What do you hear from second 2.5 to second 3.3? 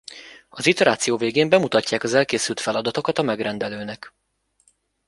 feladatokat a